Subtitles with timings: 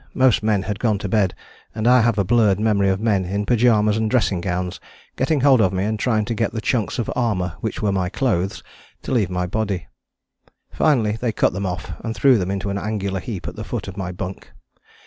[0.15, 1.35] Most men had gone to bed,
[1.75, 4.79] and I have a blurred memory of men in pyjamas and dressing gowns
[5.15, 8.09] getting hold of me and trying to get the chunks of armour which were my
[8.09, 8.63] clothes
[9.03, 9.85] to leave my body.
[10.71, 13.87] Finally they cut them off and threw them into an angular heap at the foot
[13.87, 14.51] of my bunk.